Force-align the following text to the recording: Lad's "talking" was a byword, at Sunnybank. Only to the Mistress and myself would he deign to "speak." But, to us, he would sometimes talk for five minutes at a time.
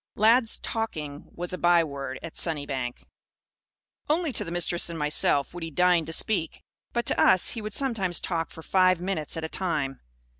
Lad's 0.15 0.57
"talking" 0.57 1.27
was 1.31 1.53
a 1.53 1.59
byword, 1.59 2.17
at 2.23 2.35
Sunnybank. 2.35 3.03
Only 4.09 4.33
to 4.33 4.43
the 4.43 4.49
Mistress 4.49 4.89
and 4.89 4.97
myself 4.97 5.53
would 5.53 5.61
he 5.61 5.69
deign 5.69 6.05
to 6.05 6.11
"speak." 6.11 6.63
But, 6.91 7.05
to 7.05 7.19
us, 7.21 7.51
he 7.51 7.61
would 7.61 7.75
sometimes 7.75 8.19
talk 8.19 8.49
for 8.49 8.63
five 8.63 8.99
minutes 8.99 9.37
at 9.37 9.43
a 9.43 9.47
time. 9.47 9.99